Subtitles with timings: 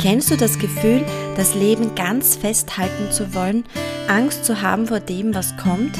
[0.00, 1.04] Kennst du das Gefühl,
[1.36, 3.64] das Leben ganz festhalten zu wollen,
[4.06, 5.98] Angst zu haben vor dem, was kommt,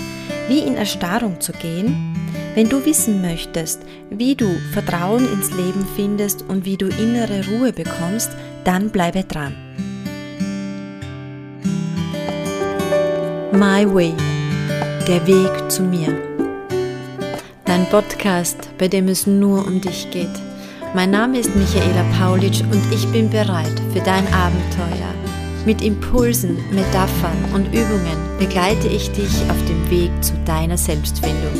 [0.48, 2.14] wie in Erstarrung zu gehen?
[2.54, 7.72] Wenn du wissen möchtest, wie du Vertrauen ins Leben findest und wie du innere Ruhe
[7.72, 8.30] bekommst,
[8.64, 9.54] dann bleibe dran.
[13.52, 14.14] My Way,
[15.08, 16.16] der Weg zu mir.
[17.64, 20.47] Dein Podcast, bei dem es nur um dich geht.
[20.94, 25.12] Mein Name ist Michaela Paulitsch und ich bin bereit für dein Abenteuer.
[25.66, 31.52] Mit Impulsen, Metaphern und Übungen begleite ich dich auf dem Weg zu deiner Selbstfindung.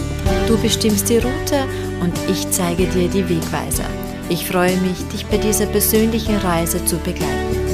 [0.47, 1.65] Du bestimmst die Route
[2.01, 3.85] und ich zeige dir die Wegweiser.
[4.31, 7.68] Ich freue mich, dich bei dieser persönlichen Reise zu begleiten.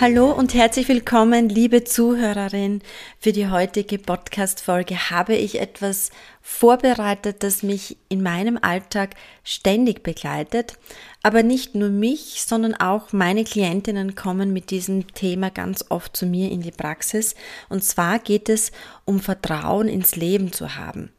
[0.00, 2.80] Hallo und herzlich willkommen, liebe Zuhörerin.
[3.18, 6.08] Für die heutige Podcast-Folge habe ich etwas
[6.40, 9.10] vorbereitet, das mich in meinem Alltag
[9.44, 10.78] ständig begleitet.
[11.22, 16.24] Aber nicht nur mich, sondern auch meine Klientinnen kommen mit diesem Thema ganz oft zu
[16.24, 17.34] mir in die Praxis.
[17.68, 18.72] Und zwar geht es
[19.04, 21.12] um Vertrauen ins Leben zu haben.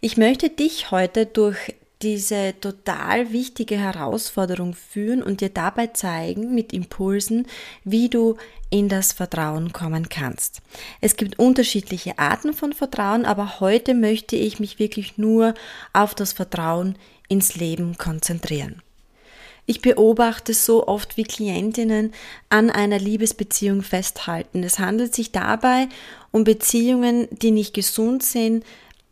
[0.00, 6.72] Ich möchte dich heute durch diese total wichtige Herausforderung führen und dir dabei zeigen mit
[6.72, 7.46] Impulsen,
[7.82, 8.36] wie du
[8.70, 10.60] in das Vertrauen kommen kannst.
[11.00, 15.54] Es gibt unterschiedliche Arten von Vertrauen, aber heute möchte ich mich wirklich nur
[15.92, 16.96] auf das Vertrauen
[17.28, 18.82] ins Leben konzentrieren.
[19.66, 22.14] Ich beobachte so oft, wie Klientinnen
[22.48, 24.62] an einer Liebesbeziehung festhalten.
[24.62, 25.88] Es handelt sich dabei
[26.30, 28.64] um Beziehungen, die nicht gesund sind,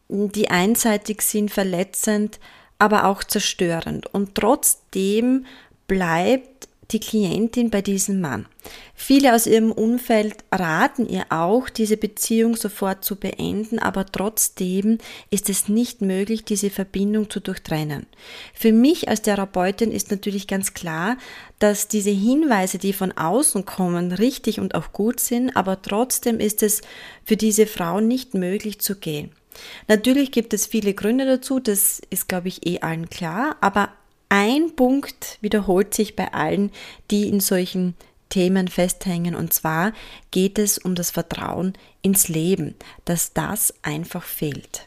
[0.09, 2.39] die einseitig sind, verletzend,
[2.79, 4.07] aber auch zerstörend.
[4.13, 5.47] Und trotzdem
[5.87, 6.57] bleibt
[6.93, 8.47] die Klientin bei diesem Mann.
[8.95, 14.99] Viele aus ihrem Umfeld raten ihr auch, diese Beziehung sofort zu beenden, aber trotzdem
[15.31, 18.07] ist es nicht möglich, diese Verbindung zu durchtrennen.
[18.55, 21.17] Für mich als Therapeutin ist natürlich ganz klar,
[21.59, 26.63] dass diese Hinweise, die von außen kommen, richtig und auch gut sind, aber trotzdem ist
[26.63, 26.83] es
[27.25, 29.33] für diese Frau nicht möglich zu gehen.
[29.89, 33.91] Natürlich gibt es viele Gründe dazu, das ist, glaube ich, eh allen klar, aber
[34.29, 36.73] ein Punkt wiederholt sich bei allen,
[37.11, 37.95] die in solchen
[38.29, 39.93] Themen festhängen, und zwar
[40.31, 42.75] geht es um das Vertrauen ins Leben,
[43.05, 44.85] dass das einfach fehlt.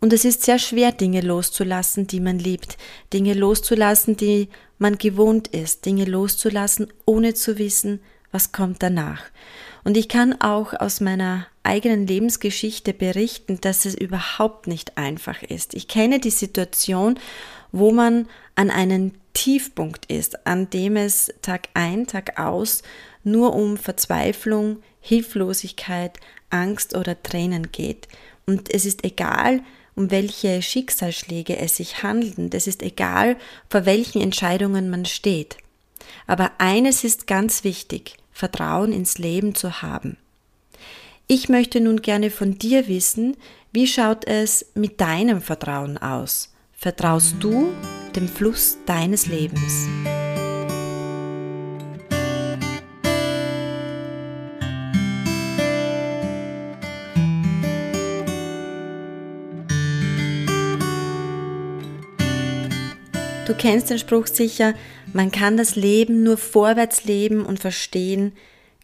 [0.00, 2.78] Und es ist sehr schwer, Dinge loszulassen, die man liebt,
[3.12, 4.48] Dinge loszulassen, die
[4.78, 8.00] man gewohnt ist, Dinge loszulassen, ohne zu wissen,
[8.32, 9.22] was kommt danach.
[9.84, 15.74] Und ich kann auch aus meiner eigenen Lebensgeschichte berichten, dass es überhaupt nicht einfach ist.
[15.74, 17.18] Ich kenne die Situation,
[17.72, 22.82] wo man an einem Tiefpunkt ist, an dem es Tag ein, Tag aus
[23.22, 26.18] nur um Verzweiflung, Hilflosigkeit,
[26.50, 28.08] Angst oder Tränen geht.
[28.46, 29.62] Und es ist egal,
[29.94, 32.54] um welche Schicksalsschläge es sich handelt.
[32.54, 33.36] Es ist egal,
[33.68, 35.58] vor welchen Entscheidungen man steht.
[36.26, 38.16] Aber eines ist ganz wichtig.
[38.32, 40.16] Vertrauen ins Leben zu haben.
[41.26, 43.36] Ich möchte nun gerne von dir wissen,
[43.72, 46.52] wie schaut es mit deinem Vertrauen aus?
[46.72, 47.72] Vertraust du
[48.16, 49.86] dem Fluss deines Lebens?
[63.46, 64.74] Du kennst den Spruch sicher,
[65.12, 68.32] man kann das Leben nur vorwärts leben und verstehen,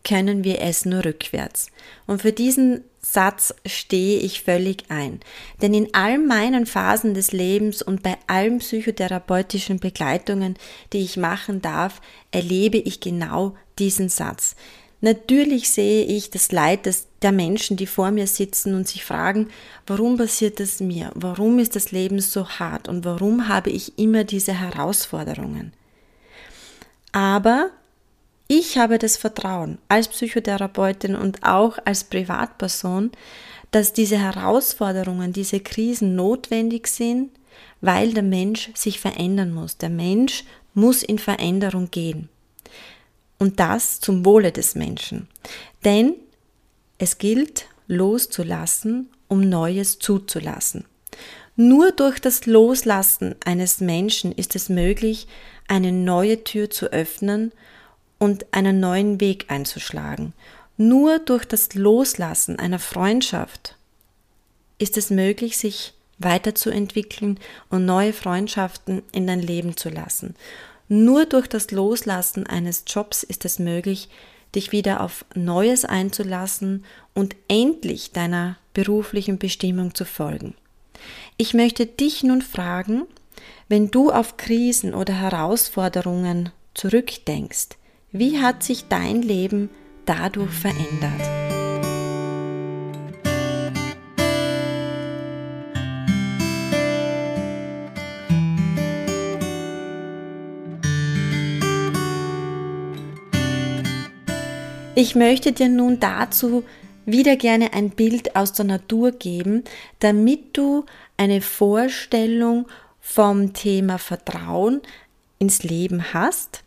[0.04, 1.66] können wir es nur rückwärts.
[2.06, 5.20] Und für diesen Satz stehe ich völlig ein.
[5.62, 10.56] Denn in all meinen Phasen des Lebens und bei allen psychotherapeutischen Begleitungen,
[10.92, 12.00] die ich machen darf,
[12.30, 14.54] erlebe ich genau diesen Satz.
[15.00, 16.88] Natürlich sehe ich das Leid
[17.22, 19.48] der Menschen, die vor mir sitzen und sich fragen,
[19.86, 21.10] warum passiert es mir?
[21.14, 22.88] Warum ist das Leben so hart?
[22.88, 25.72] Und warum habe ich immer diese Herausforderungen?
[27.16, 27.70] Aber
[28.46, 33.10] ich habe das Vertrauen als Psychotherapeutin und auch als Privatperson,
[33.70, 37.30] dass diese Herausforderungen, diese Krisen notwendig sind,
[37.80, 39.78] weil der Mensch sich verändern muss.
[39.78, 42.28] Der Mensch muss in Veränderung gehen.
[43.38, 45.26] Und das zum Wohle des Menschen.
[45.86, 46.16] Denn
[46.98, 50.84] es gilt loszulassen, um Neues zuzulassen.
[51.56, 55.26] Nur durch das Loslassen eines Menschen ist es möglich,
[55.68, 57.50] eine neue Tür zu öffnen
[58.18, 60.34] und einen neuen Weg einzuschlagen.
[60.76, 63.76] Nur durch das Loslassen einer Freundschaft
[64.78, 70.34] ist es möglich, sich weiterzuentwickeln und neue Freundschaften in dein Leben zu lassen.
[70.88, 74.10] Nur durch das Loslassen eines Jobs ist es möglich,
[74.54, 80.54] dich wieder auf Neues einzulassen und endlich deiner beruflichen Bestimmung zu folgen.
[81.36, 83.02] Ich möchte dich nun fragen,
[83.68, 87.70] wenn du auf Krisen oder Herausforderungen zurückdenkst,
[88.12, 89.70] wie hat sich dein Leben
[90.04, 91.46] dadurch verändert?
[104.98, 106.64] Ich möchte dir nun dazu
[107.06, 109.64] wieder gerne ein Bild aus der Natur geben,
[110.00, 110.84] damit du
[111.16, 112.66] eine Vorstellung
[113.00, 114.82] vom Thema Vertrauen
[115.38, 116.62] ins Leben hast,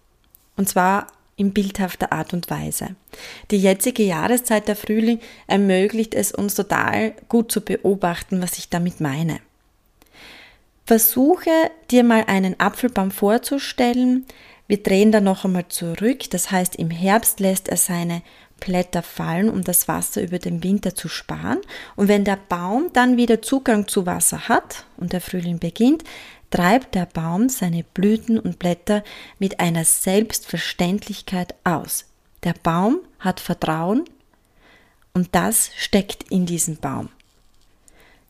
[0.56, 2.96] und zwar in bildhafter Art und Weise.
[3.52, 9.00] Die jetzige Jahreszeit der Frühling ermöglicht es uns total gut zu beobachten, was ich damit
[9.00, 9.40] meine.
[10.86, 11.52] Versuche
[11.92, 14.26] dir mal einen Apfelbaum vorzustellen,
[14.68, 18.22] wir drehen dann noch einmal zurück, das heißt im Herbst lässt er seine
[18.60, 21.60] Blätter fallen, um das Wasser über den Winter zu sparen.
[21.96, 26.04] Und wenn der Baum dann wieder Zugang zu Wasser hat und der Frühling beginnt,
[26.50, 29.04] treibt der Baum seine Blüten und Blätter
[29.38, 32.06] mit einer Selbstverständlichkeit aus.
[32.44, 34.06] Der Baum hat Vertrauen
[35.14, 37.10] und das steckt in diesem Baum.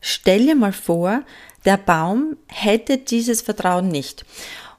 [0.00, 1.22] Stell dir mal vor,
[1.64, 4.24] der Baum hätte dieses Vertrauen nicht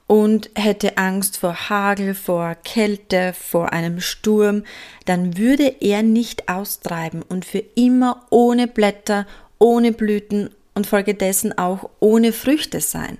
[0.06, 4.64] und hätte Angst vor Hagel, vor Kälte, vor einem Sturm,
[5.06, 9.26] dann würde er nicht austreiben und für immer ohne Blätter,
[9.58, 13.18] ohne Blüten und folgedessen auch ohne Früchte sein.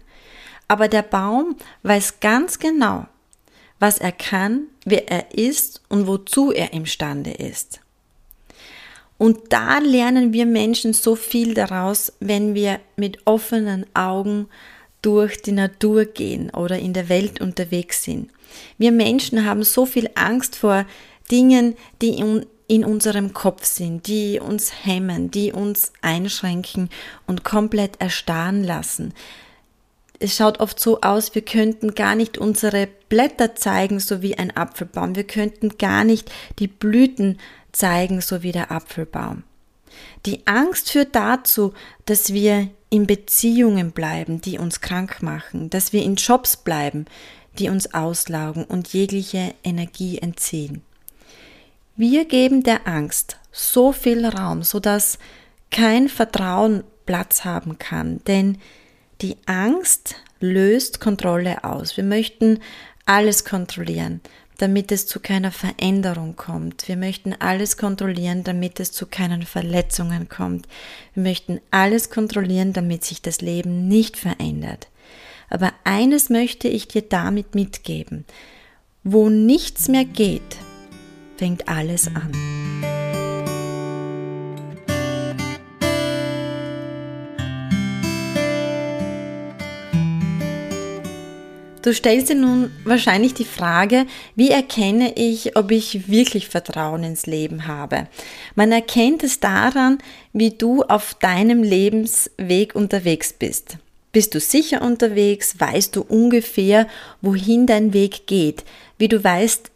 [0.69, 3.07] Aber der Baum weiß ganz genau,
[3.79, 7.81] was er kann, wer er ist und wozu er imstande ist.
[9.19, 14.49] Und da lernen wir Menschen so viel daraus, wenn wir mit offenen Augen
[15.03, 18.31] durch die Natur gehen oder in der Welt unterwegs sind.
[18.79, 20.87] Wir Menschen haben so viel Angst vor
[21.31, 22.19] Dingen, die
[22.69, 26.89] in, unserem Kopf sind, die uns hemmen, die uns einschränken
[27.27, 29.13] und komplett erstarren lassen.
[30.19, 34.57] Es schaut oft so aus, wir könnten gar nicht unsere Blätter zeigen, so wie ein
[34.57, 35.17] Apfelbaum.
[35.17, 37.39] Wir könnten gar nicht die Blüten
[37.73, 39.43] zeigen, so wie der Apfelbaum.
[40.25, 41.75] Die Angst führt dazu,
[42.07, 47.07] dass wir in Beziehungen bleiben, die uns krank machen, dass wir in Jobs bleiben,
[47.59, 50.83] die uns auslaugen und jegliche Energie entziehen.
[51.97, 55.19] Wir geben der Angst so viel Raum, sodass
[55.71, 58.59] kein Vertrauen Platz haben kann, denn
[59.23, 61.97] die Angst löst Kontrolle aus.
[61.97, 62.61] Wir möchten
[63.07, 64.21] alles kontrollieren
[64.59, 66.87] damit es zu keiner Veränderung kommt.
[66.89, 70.69] Wir möchten alles kontrollieren, damit es zu keinen Verletzungen kommt.
[71.15, 74.89] Wir möchten alles kontrollieren, damit sich das Leben nicht verändert.
[75.49, 78.25] Aber eines möchte ich dir damit mitgeben.
[79.05, 80.57] Wo nichts mehr geht,
[81.37, 82.62] fängt alles an.
[91.83, 94.07] Du stellst dir nun wahrscheinlich die Frage,
[94.37, 98.07] wie erkenne ich, ob ich wirklich Vertrauen ins Leben habe?
[98.55, 99.99] Man erkennt es daran,
[100.33, 103.79] wie du auf deinem Lebensweg unterwegs bist.
[104.13, 105.59] Bist du sicher unterwegs?
[105.59, 106.87] Weißt du ungefähr,
[107.21, 108.63] wohin dein Weg geht?
[108.97, 109.73] Wie du weißt,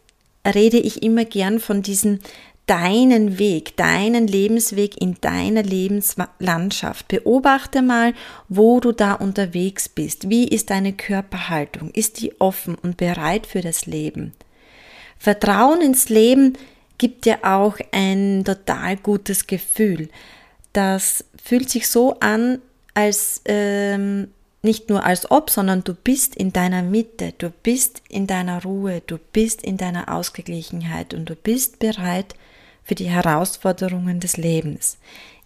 [0.55, 2.21] rede ich immer gern von diesen
[2.67, 7.07] deinen Weg, deinen Lebensweg in deiner Lebenslandschaft.
[7.07, 8.13] Beobachte mal,
[8.49, 10.29] wo du da unterwegs bist.
[10.29, 11.91] Wie ist deine Körperhaltung?
[11.91, 14.33] Ist die offen und bereit für das Leben?
[15.17, 16.53] Vertrauen ins Leben
[16.97, 20.09] gibt dir auch ein total gutes Gefühl.
[20.73, 22.59] Das fühlt sich so an,
[22.93, 24.27] als ähm,
[24.61, 29.01] nicht nur als ob, sondern du bist in deiner Mitte, du bist in deiner Ruhe,
[29.07, 32.35] du bist in deiner Ausgeglichenheit und du bist bereit
[32.87, 34.97] für die Herausforderungen des Lebens.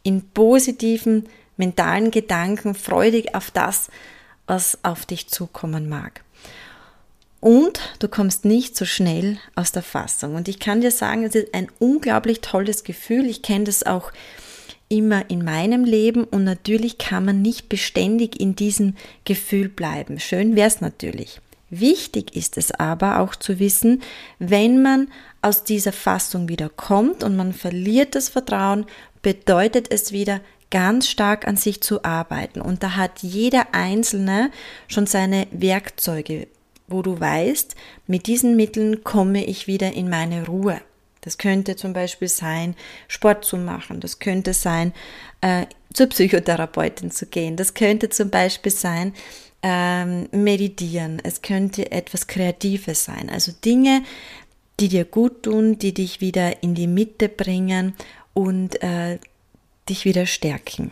[0.04, 3.90] In positiven mentalen Gedanken, freudig auf das,
[4.46, 6.24] was auf dich zukommen mag.
[7.40, 10.36] Und du kommst nicht so schnell aus der Fassung.
[10.36, 13.26] Und ich kann dir sagen, es ist ein unglaublich tolles Gefühl.
[13.26, 14.12] Ich kenne das auch
[14.88, 18.96] immer in meinem Leben und natürlich kann man nicht beständig in diesem
[19.26, 20.20] Gefühl bleiben.
[20.20, 21.42] Schön wäre es natürlich.
[21.72, 24.04] Wichtig ist es aber auch zu wissen,
[24.40, 25.08] wenn man
[25.42, 28.86] aus dieser Fassung wieder kommt und man verliert das Vertrauen,
[29.22, 32.60] bedeutet es wieder ganz stark an sich zu arbeiten.
[32.60, 34.52] Und da hat jeder Einzelne
[34.90, 36.50] schon seine Werkzeuge,
[36.88, 37.76] wo du weißt,
[38.06, 40.82] mit diesen Mitteln komme ich wieder in meine Ruhe.
[41.22, 42.76] Das könnte zum Beispiel sein,
[43.08, 44.02] Sport zu machen.
[44.02, 44.92] Das könnte sein,
[45.40, 47.56] äh, zur Psychotherapeutin zu gehen.
[47.56, 49.14] Das könnte zum Beispiel sein,
[49.64, 53.30] ähm, meditieren, es könnte etwas Kreatives sein.
[53.30, 54.04] Also Dinge,
[54.80, 57.94] die dir gut tun, die dich wieder in die Mitte bringen
[58.34, 59.20] und äh,
[59.90, 60.92] dich wieder stärken.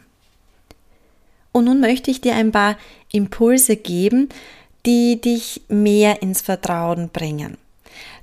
[1.52, 2.78] Und nun möchte ich dir ein paar
[3.12, 4.30] Impulse geben,
[4.86, 7.58] die dich mehr ins Vertrauen bringen.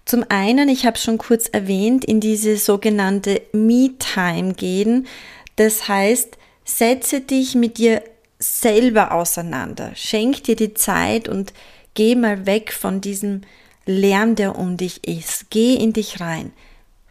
[0.05, 5.09] Zum einen, ich habe schon kurz erwähnt, in diese sogenannte Me-Time gehen.
[5.57, 8.03] Das heißt, setze dich mit dir
[8.47, 9.93] selber auseinander.
[9.95, 11.53] Schenk dir die Zeit und
[11.95, 13.43] geh mal weg von diesem
[13.87, 15.51] Lärm, der um dich ist.
[15.51, 16.53] Geh in dich rein.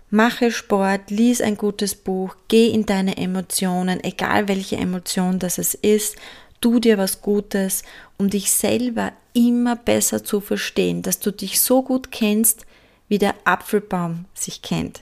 [0.10, 5.74] Mache Sport, lies ein gutes Buch, geh in deine Emotionen, egal welche Emotion das es
[5.74, 6.16] ist,
[6.62, 7.84] tu dir was Gutes,
[8.18, 12.66] um dich selber immer besser zu verstehen, dass du dich so gut kennst,
[13.08, 15.02] wie der Apfelbaum sich kennt.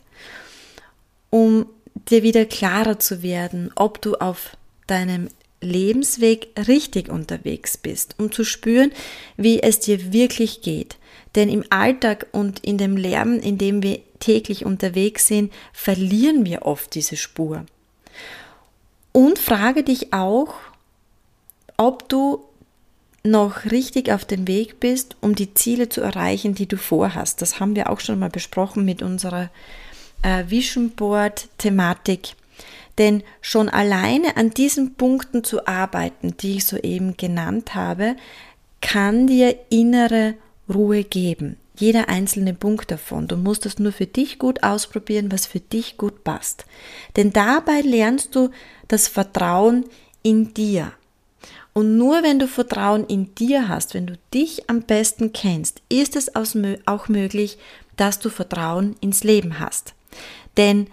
[1.29, 1.67] Um
[2.09, 5.29] dir wieder klarer zu werden, ob du auf deinem
[5.63, 8.91] Lebensweg richtig unterwegs bist, um zu spüren,
[9.37, 10.97] wie es dir wirklich geht.
[11.35, 16.63] Denn im Alltag und in dem Lärm, in dem wir täglich unterwegs sind, verlieren wir
[16.63, 17.65] oft diese Spur.
[19.11, 20.55] Und frage dich auch,
[21.77, 22.43] ob du
[23.23, 27.41] noch richtig auf dem Weg bist, um die Ziele zu erreichen, die du vorhast.
[27.41, 29.49] Das haben wir auch schon mal besprochen mit unserer
[30.23, 32.35] äh, Vision Board Thematik.
[32.97, 38.15] Denn schon alleine an diesen Punkten zu arbeiten, die ich soeben genannt habe,
[38.81, 40.35] kann dir innere
[40.71, 41.57] Ruhe geben.
[41.75, 43.27] Jeder einzelne Punkt davon.
[43.27, 46.65] Du musst es nur für dich gut ausprobieren, was für dich gut passt.
[47.15, 48.49] Denn dabei lernst du
[48.87, 49.85] das Vertrauen
[50.21, 50.91] in dir.
[51.73, 56.15] Und nur wenn du Vertrauen in dir hast, wenn du dich am besten kennst, ist
[56.15, 57.57] es auch möglich,
[57.97, 59.95] dass du Vertrauen ins Leben hast.
[60.57, 60.87] Denn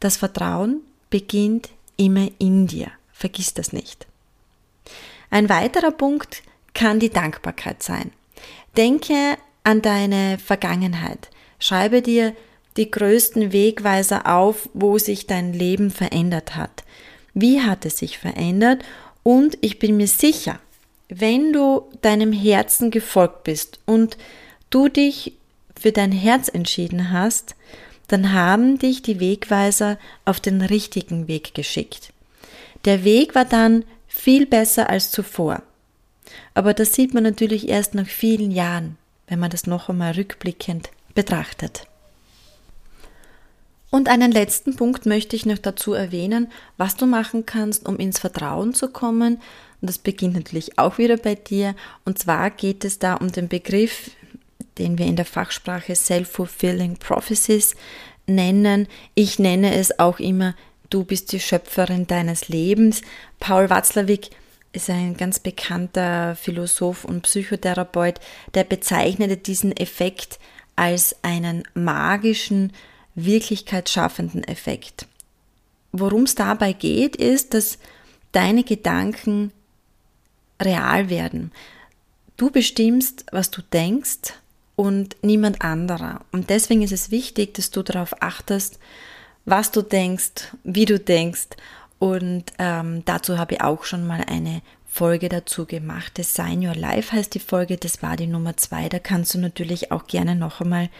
[0.00, 0.80] das Vertrauen
[1.16, 2.90] beginnt immer in dir.
[3.10, 4.06] Vergiss das nicht.
[5.30, 6.42] Ein weiterer Punkt
[6.74, 8.10] kann die Dankbarkeit sein.
[8.76, 11.30] Denke an deine Vergangenheit.
[11.58, 12.36] Schreibe dir
[12.76, 16.84] die größten Wegweiser auf, wo sich dein Leben verändert hat.
[17.32, 18.84] Wie hat es sich verändert?
[19.22, 20.60] Und ich bin mir sicher,
[21.08, 24.18] wenn du deinem Herzen gefolgt bist und
[24.68, 25.32] du dich
[25.80, 27.56] für dein Herz entschieden hast,
[28.08, 32.12] dann haben dich die Wegweiser auf den richtigen Weg geschickt.
[32.84, 35.62] Der Weg war dann viel besser als zuvor.
[36.54, 38.96] Aber das sieht man natürlich erst nach vielen Jahren,
[39.28, 41.86] wenn man das noch einmal rückblickend betrachtet.
[43.90, 48.18] Und einen letzten Punkt möchte ich noch dazu erwähnen, was du machen kannst, um ins
[48.18, 49.36] Vertrauen zu kommen.
[49.80, 51.74] Und das beginnt natürlich auch wieder bei dir.
[52.04, 54.10] Und zwar geht es da um den Begriff,
[54.78, 57.74] den wir in der Fachsprache Self-Fulfilling Prophecies
[58.26, 58.88] nennen.
[59.14, 60.54] Ich nenne es auch immer,
[60.90, 63.02] du bist die Schöpferin deines Lebens.
[63.40, 64.30] Paul Watzlawick
[64.72, 68.20] ist ein ganz bekannter Philosoph und Psychotherapeut,
[68.54, 70.38] der bezeichnete diesen Effekt
[70.76, 72.72] als einen magischen,
[73.14, 75.06] wirklichkeitsschaffenden Effekt.
[75.92, 77.78] Worum es dabei geht, ist, dass
[78.32, 79.52] deine Gedanken
[80.60, 81.52] real werden.
[82.36, 84.34] Du bestimmst, was du denkst
[84.76, 86.20] und niemand anderer.
[86.32, 88.78] Und deswegen ist es wichtig, dass du darauf achtest,
[89.46, 91.48] was du denkst, wie du denkst.
[91.98, 96.18] Und ähm, dazu habe ich auch schon mal eine Folge dazu gemacht.
[96.18, 98.88] Design Your Life heißt die Folge, das war die Nummer zwei.
[98.88, 100.90] Da kannst du natürlich auch gerne noch einmal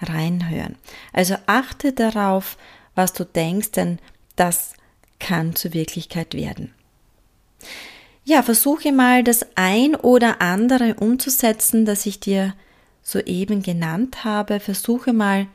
[0.00, 0.76] reinhören.
[1.12, 2.58] Also achte darauf,
[2.94, 3.98] was du denkst, denn
[4.36, 4.74] das
[5.18, 6.74] kann zur Wirklichkeit werden.
[8.24, 12.54] Ja, versuche mal das ein oder andere umzusetzen, das ich dir
[13.04, 15.46] soeben genannt habe, versuche mal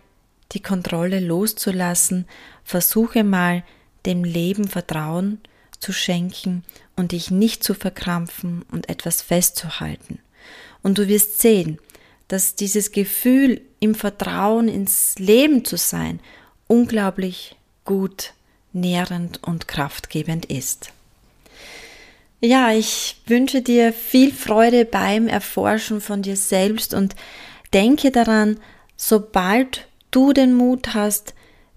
[0.54, 2.26] die Kontrolle loszulassen,
[2.64, 3.64] versuche mal
[4.06, 5.42] dem Leben Vertrauen
[5.80, 6.64] zu schenken
[6.96, 10.20] und dich nicht zu verkrampfen und etwas festzuhalten.
[10.82, 11.80] Und du wirst sehen,
[12.28, 16.20] dass dieses Gefühl, im Vertrauen ins Leben zu sein,
[16.68, 18.34] unglaublich gut,
[18.74, 20.92] nährend und kraftgebend ist.
[22.42, 27.16] Ja, ich wünsche dir viel Freude beim Erforschen von dir selbst und
[27.74, 28.62] denke daran,
[28.96, 31.34] sobald du den Mut hast,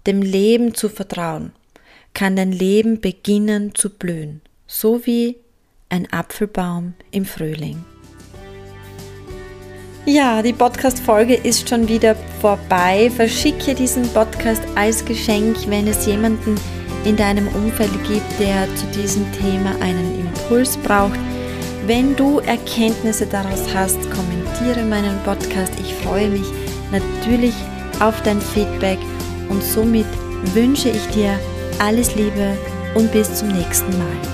[0.07, 1.51] dem Leben zu vertrauen,
[2.13, 5.35] kann dein Leben beginnen zu blühen, so wie
[5.89, 7.83] ein Apfelbaum im Frühling.
[10.05, 13.09] Ja, die Podcast-Folge ist schon wieder vorbei.
[13.13, 16.55] Verschicke diesen Podcast als Geschenk, wenn es jemanden
[17.05, 21.19] in deinem Umfeld gibt, der zu diesem Thema einen Impuls braucht.
[21.85, 25.73] Wenn du Erkenntnisse daraus hast, kommentiere meinen Podcast.
[25.79, 26.45] Ich freue mich
[26.91, 27.55] natürlich
[27.99, 28.99] auf dein Feedback
[29.49, 30.05] und somit
[30.53, 31.37] wünsche ich dir
[31.79, 32.57] alles Liebe
[32.95, 34.32] und bis zum nächsten Mal.